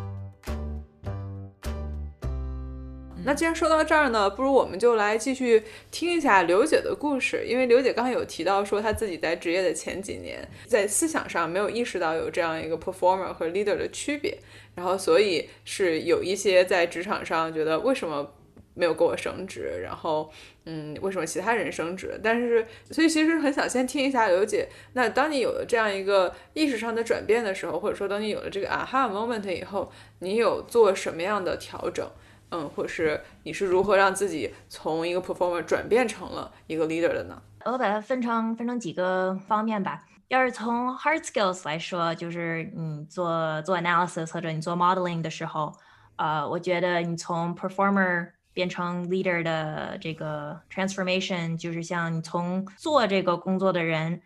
[3.24, 7.44] 那既然说到这儿呢，不如我们就来继续听一下刘姐的故事。
[7.46, 14.36] 因为刘姐刚才有提到说，她自己在职业的前几年，在思想上没有意识到有这样一个 performer 和 leader 的区别，
[14.74, 18.34] 然后所以是有一些在职场上觉得为什么。
[18.74, 20.32] 没有给我升职，然后，
[20.64, 22.18] 嗯，为什么其他人升职？
[22.22, 24.68] 但是，所以其实很想先听一下刘姐。
[24.92, 32.08] 那当你有了这样一个意识上的转变的时候，或者说当你有了这个 aha moment 以后，你有做什么样的调整？
[32.50, 37.42] 嗯，或者是你是如何让自己从一个 performer 转变成了一个 leader 的呢？
[37.64, 40.02] 我把它分成分成几个方面吧。
[40.28, 45.72] 要是从 hard skills 来说，就是你做做 analysis 或者你做 modeling 的时候，
[46.16, 54.20] 呃，我觉得你从 performer 变成 leader 的这个 transformation，就是像你从做这个工作的人，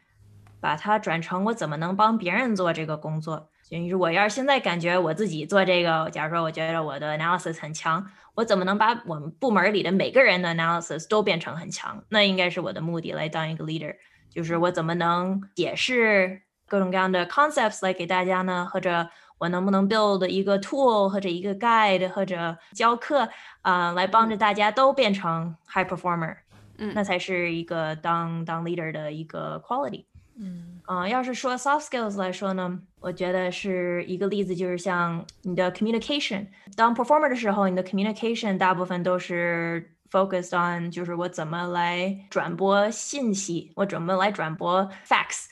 [0.61, 3.49] 把它转成我怎么能帮别人做这个工作。
[3.69, 12.05] 就是我要是现在感觉我自己做这个，假如说我觉得我的 analysis 很强，我怎么能把我们部门里的每个人的 analysis 都变成很强？
[12.09, 13.97] 那应该是我的目的来当一个 leader，
[14.31, 18.69] 就是我怎么能解释各种各样的 concepts 来给大家呢？
[18.73, 23.28] 或者我能不能 build 一个 tool 或者一个 guide 或者教课
[23.62, 26.36] 啊，来帮着大家都变成 high performer，
[26.78, 30.06] 嗯，那才是一个当当 leader 的一个 quality，
[30.38, 45.46] 嗯，啊，要是说 soft skills 来说呢，我觉得是一个例子，就是像你的 communication，当 performer 的时候，你的 communication 大部分都是 focused on 就是我怎么来转播信息，我怎么来转播 facts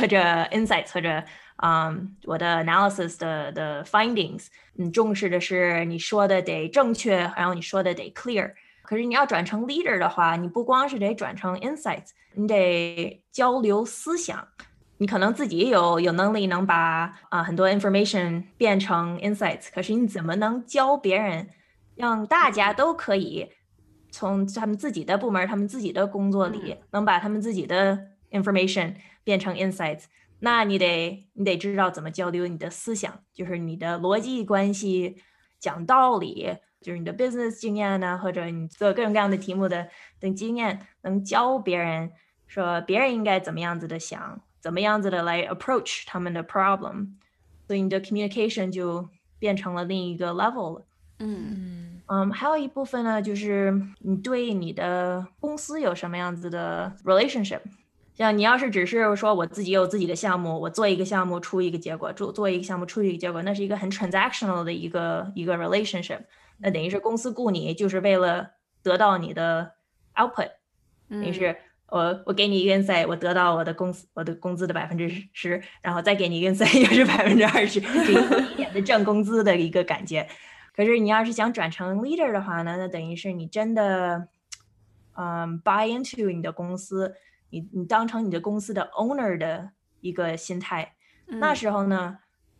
[0.00, 0.18] 或者
[0.50, 1.22] insights 或者
[1.65, 4.47] 嗯我的 analysis 的的 findings。
[4.73, 8.51] 你重视的是你说的得正确，然后你说的得 clear。
[8.81, 14.45] 可是你要转成 leader 的话，你不光是得转成 insights，你得交流思想。
[14.97, 21.47] 你可能自己有有能力能把啊很多 information 变成 insights，可是你怎么能教别人，
[21.95, 23.49] 让大家都可以
[24.11, 27.97] 从他们自己的部门、他们自己的工作里，能把他们自己的
[28.31, 30.03] information 变成 insights？
[30.45, 35.15] 那你得你得知道怎么交流你的思想，就是你的逻辑关系、
[35.57, 39.87] 讲道理，就是你的 business 经验呢，或者你做各种各样的题目的
[40.19, 42.11] 等经验，能教别人
[42.45, 44.41] 说别人应该怎么样子的想。
[44.59, 47.13] 怎么样子的来 approach 他们的 problem，
[47.65, 50.85] 所以你的 communication 就变成了另一个 level 了。
[51.19, 57.61] 嗯嗯，还有一部分呢，就是你对你的公司有什么样子的 relationship。
[58.15, 66.21] 像你要是只是说我自己有自己的项目，我做一个项目出一个结果，做做一个项目出一个结果，那是一个很 transactional 的一个一个 relationship。
[66.57, 68.51] 那等于是公司雇你就是为了
[68.81, 69.73] 得到你的
[70.15, 70.51] output，
[71.09, 71.55] 等于是。
[71.89, 80.27] 我我给你一个 insight，我得到我的公司我的工资的百分之十，然后再给你一个 insight，又是百分之二十，一点的挣工资的一个感觉。
[80.75, 84.27] 可是你要是想转成 leader 的话呢，那等于是你真的，
[85.15, 87.13] 嗯，buy into 你的公司，
[87.53, 89.69] 你你当成你的公司的 owner 的
[90.01, 90.95] 一个心态。
[91.27, 92.17] 那时候呢，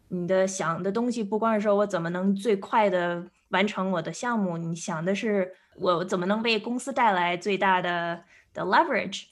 [0.07, 8.23] 你的想的东西不光是说我怎么能最快的完成我的项目，你想的是我怎么能为公司带来最大的。
[8.55, 9.23] 的 leverage，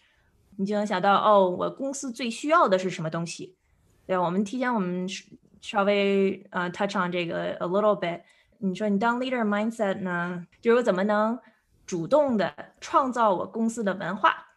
[0.57, 3.55] 你就能想到哦，我公司最需要的是什么东西？
[4.07, 5.07] 对，我们提前我们
[5.61, 8.21] 稍微呃 touch on 这个 a little bit。
[8.57, 11.37] 你说你当 leader mindset 呢，就是我怎么能
[11.85, 14.50] 主动的创造我公司的文化？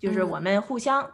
[0.00, 1.08] 就是我们互相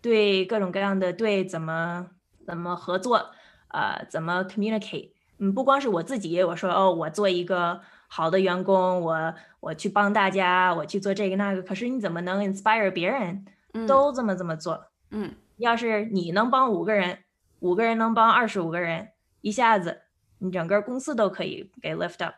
[0.00, 2.08] 对各种各样的对怎么
[2.44, 3.30] 怎么合作，
[3.68, 5.12] 呃，怎么 communicate？
[5.38, 7.80] 嗯，不光是我自己，我说哦，我做一个。
[8.14, 11.62] 好的员工，我我去帮大家，我去做这个那个。
[11.62, 13.46] 可是你怎么能 inspire 别人
[13.88, 14.84] 都这么这么做？
[15.12, 17.20] 嗯，要是你能帮五个人，
[17.60, 19.08] 五个人能帮二十五个人，
[19.40, 20.02] 一下子
[20.40, 22.34] 你整个公司都可以给 lift up。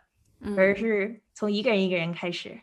[0.56, 2.60] 而是从一个人一个人开始，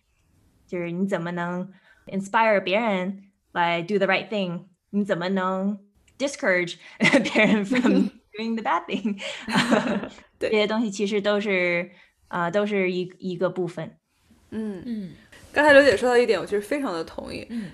[0.66, 1.74] 就是你怎么能
[2.08, 4.66] inspire 别人来 do the right thing？
[4.92, 5.80] 你怎么能
[6.18, 9.20] discourage 别人 from doing the bad thing？
[10.40, 11.92] 这些东西其实都是。
[12.32, 13.94] 啊，都是一一个部分。
[14.52, 15.12] 嗯嗯，
[15.52, 17.46] 刚才刘姐说到一点，我其实非常的同意。
[17.50, 17.72] 嗯，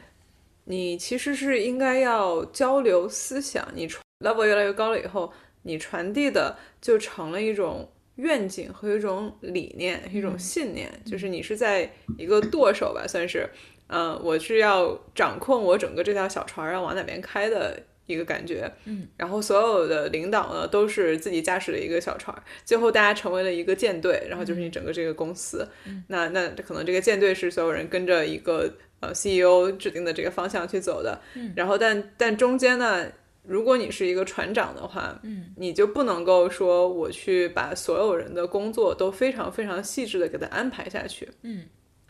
[0.63, 3.87] 你其实是应该要交流思想，你
[4.21, 13.47] level 越来越高了以后，你传递的就成了一种愿景和一种理念，一种信念，就是你是在一个舵手吧，算是，
[13.87, 17.79] 嗯，我是要掌控我整个这条小船要往哪边开的。
[18.07, 22.33] 一个感觉，嗯，然后所有的领导呢都是自己驾驶的一个小船，
[22.63, 25.67] 最后大家成为了一个舰队，然后就是你整个这个公司，
[26.07, 28.71] 那那可能这个舰队是所有人跟着一个
[29.01, 33.05] 呃 CEO 指定的这个方向去走的，嗯，然后但但中间呢，
[33.43, 41.65] 如果你是一个船长的话，嗯，你就不能够说我去把所有人的工作都非常非常细致的给他安排下去，嗯，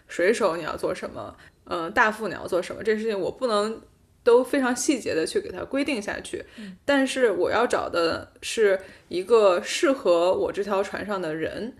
[0.08, 1.36] 水手你要做什么，
[1.66, 3.82] 嗯，大副你要做什么，这事情我不能。
[4.24, 6.44] 都非常细节的去给它规定下去，
[6.84, 8.78] 但是我要找的是
[9.08, 11.74] 一个适合我这条船上的人，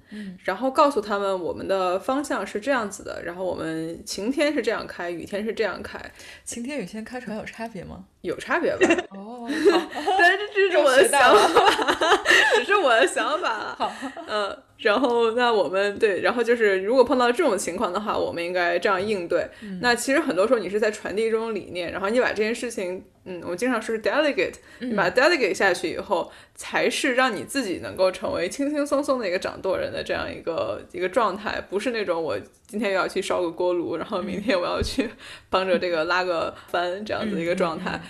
[0.44, 6.00] 然后告诉他们我们的方向是这样子的，然后我们晴天是这样开，雨天是这样开。
[6.44, 8.06] 晴天雨天开船有差别吗？
[8.22, 9.04] 有差别吧。
[9.12, 12.24] 哦，好， 但是这是我的想法，
[12.56, 13.76] 只是我的想法。
[13.80, 13.92] 好，
[14.28, 14.58] 嗯。
[14.78, 19.50] 然后，那我们对，然后就是，如果碰到这种情况的话，我们应该这样应对。
[19.82, 23.04] 那其实很多时候你是在传递一种理念，然后你把这件事情。
[23.30, 35.10] 嗯，我经常说是 delegate，你把 delegate 下去以后，才是让你自己能够成为轻轻松松的一个掌舵人的这样一个一个状态，不是那种我今天又要去烧个锅炉，然后明天我要去
[35.50, 38.02] 帮着这个拉个帆这样子一个状态。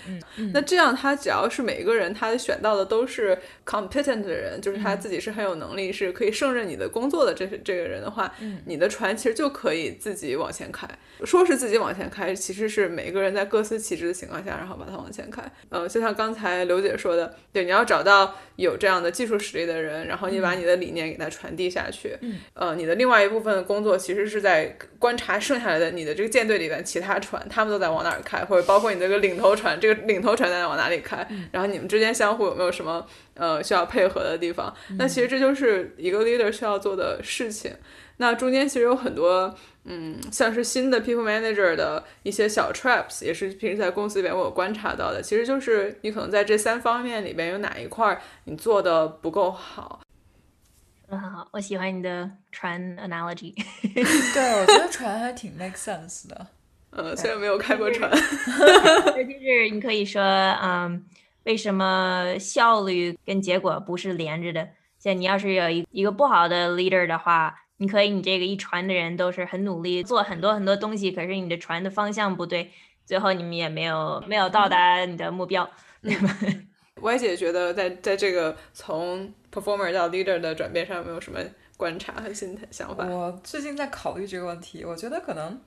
[0.52, 3.36] 那这样他只要是每一个人他选到的都是
[3.66, 8.32] competent 的人，就是他自己是很有能力，是可以胜任你的工作的这这个人的话，
[8.66, 10.88] 你的船其实就可以自己往前开。
[11.24, 15.08] 说是自己往前开，其实是每个人在各司其职的情况下，然后把它往。
[15.10, 22.14] 前开，呃，就像刚才刘姐说的，对，你要找到有这样的技术实力的人，然后你把你的理念给他传递下去。
[22.20, 24.47] 嗯，呃，你的另外一部分的工作其实是在
[24.98, 34.74] 观察剩下来的你的这个舰队里边其他船，他们都在往哪儿开，或者包括你这个领头船，这个领头船在往哪里开，然后你们之间相互有没有什么呃需要配合的地方？
[34.98, 37.72] 那其实这就是一个 leader leader 需要做的事情。
[38.18, 45.22] 那中间其实有很多，嗯，像是新的 people manager 的一些小 traps，也是平时在公司里边我有观察到的。
[45.22, 50.00] 其实就是你可能在这三方面里边有哪一块你做的不够好。
[51.08, 53.54] 很好，我喜欢你的船 analogy。
[54.34, 56.46] 对，我觉得船还挺 make sense 的。
[56.90, 61.04] 呃，虽然没有开过船， 就是你可以说，嗯，
[61.44, 64.68] 为什么效率跟结果不是连着的？
[64.98, 67.62] 像你要是有一一个不好的 leader 的话。
[67.80, 72.72] 你可以，你这个一船的人都是很努力做很多很多东西，可是你的船的方向不对，
[73.06, 75.70] 最后你们也没有没有到达你的目标，
[76.02, 76.36] 对吧
[77.00, 81.40] ？Y 姐觉得在在这个从 performer 到 leader 的转变上，有没有什么
[81.76, 83.04] 观察和心态想法？
[83.06, 85.60] 我最近在考虑这个问题，我觉得可能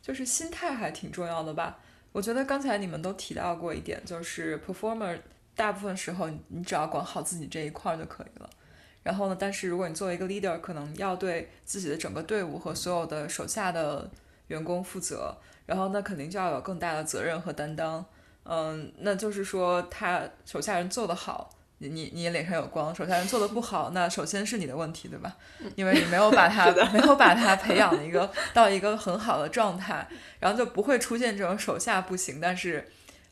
[0.00, 1.78] 就是心态还挺重要的吧。
[2.12, 5.18] 我觉得刚才你们都提到过一点，就是 performer
[5.54, 8.48] 大部分时候你只要管好自己这一块就可以了。
[9.02, 9.36] 然后呢？
[9.38, 14.10] 但是如果你作为一个 leader，可能要对自己的整个队伍和所有的手下的
[14.48, 18.04] 员工负责，然后那肯定就要有更大的责任和担当。
[18.44, 21.48] 嗯，那就是说他手下人做得好，
[21.78, 25.36] 你你你脸上有光；手下人做的不好，那首先是你的问题，对吧？
[25.76, 30.08] 因为你没有把他 没有把他培养一个到一个很好的状态，
[30.40, 32.88] 然后就不会出现这种手下不行，但是。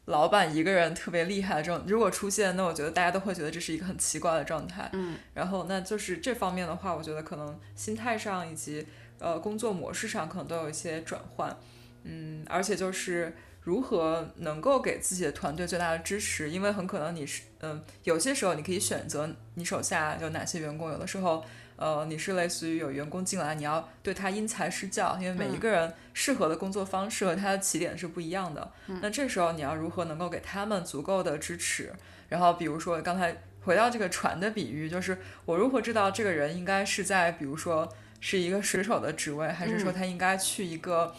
[0.07, 4.89] 老板一个人特别厉害的这种，如果出现，那我觉得大家都会觉得这是一个很奇怪的状态。
[4.93, 8.87] 嗯，然后那就是这方面的话，我觉得可能心态上以及
[9.19, 11.57] 呃工作模式上可能都有一些转换。
[12.05, 13.35] 嗯，而且就是
[13.67, 21.45] 如何能够给自己的团队最大的支持，因为很可能你是嗯有些时候你可以选择你手下有哪些员工，有的时候。
[21.79, 28.73] 呃，你是类似于有员工进来，你要对他因材施教，因为每一个人适合的工作方式和他的起点是不一样的。
[29.03, 31.93] 那这时候你要如何能够给他们足够的支持？
[32.31, 37.87] 然后比如说刚才回到这个船的比喻，就是我如何知道这个人应该是在比如说
[38.21, 41.15] 是一个水手的职位，还是说他应该去一个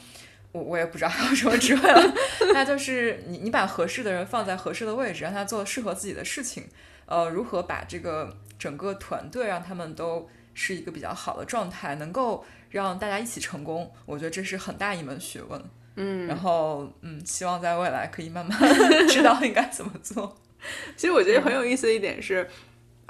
[0.52, 2.14] 我我也不知道还 有什么职位了。
[2.54, 6.64] 那就是你你把合适的人放在合适的位置，让他做适合自己的事情。
[7.06, 10.30] 呃，如何把这个整个团队让他们都。
[10.60, 15.64] 是一个比较好的状态，能够让大家一起成功，我觉得这是很大一门学问。
[15.98, 18.60] 嗯，然后嗯，希望在未来可以慢慢
[19.08, 20.36] 知道应该怎么做。
[20.96, 22.50] 其实我觉得很有意思的一点是，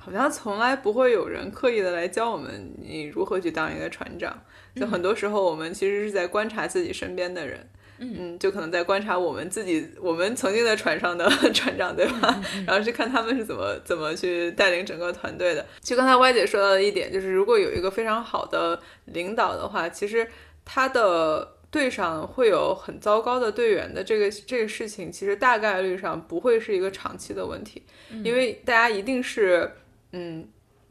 [0.07, 4.41] 好像从来不会有人刻意的来教我们你如何去当一个船长，
[4.73, 7.59] 就很多时候我们其实是在观察自己身边的人。
[7.99, 12.41] 嗯，就可能在观察我们自己，我们曾经在船上的 船长，对吧？
[12.65, 15.65] 然后去看他们是怎么怎么去带领整个团队的。
[15.81, 20.27] 就刚才歪姐说到的一点，就是如果有一个非常好的领导的话，其实
[20.63, 27.81] 他的队上会有很糟糕的队员的这个这个事情，其实大概率上不会是一个长期的问题，
[28.23, 29.71] 因为大家一定是
[30.11, 30.47] 嗯。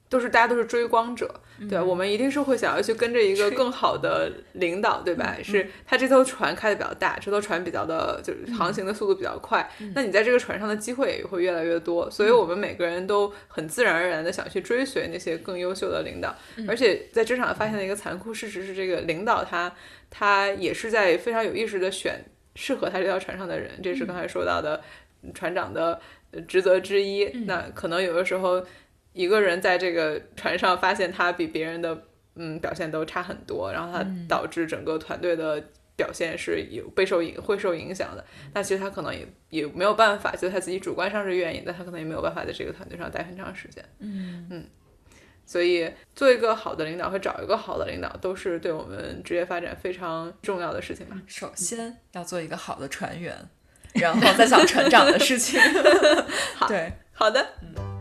[0.08, 1.28] 都是大家都是追光者，
[1.68, 5.36] 对我们一定是会想要去跟着一个更好的领导，对吧？
[5.42, 9.68] 是他这艘船开的比较大，这艘船比较的，就是航行的速度比较快。
[9.96, 16.32] 那你在这个船上的机会也会越来越多，所以我们每个人都很自然而然的想去追随那些更优秀的领导。
[16.68, 19.74] 而且在职场发现的一个残酷事实是，这个领导他
[20.08, 24.80] 他也是在非常有意识的选适合他这条船上的人，这是刚才说到的
[25.34, 26.00] 船长的
[26.46, 27.24] 职责之一。
[27.44, 28.64] 那可能有的时候。
[29.16, 31.98] 一个人在这个船上发现他比别人的
[32.34, 35.62] 嗯表现都差很多，然后他导致整个团队的
[35.96, 38.22] 表现是有备受影会受影响的。
[38.52, 43.82] 那其实他可能也也没有办法，就他自己主观上是愿意，但他可能也没有办法在这个团队上待很长时间。
[44.00, 44.66] 嗯嗯，
[45.46, 51.16] 所以做一个好的领导和找一个好的领导都是对我们职业发展非常重要的事情吧。
[51.26, 53.34] 首先要做一个好的船员，
[53.94, 55.58] 然后再想船长的事情。
[56.54, 57.95] 好，对，好的，嗯。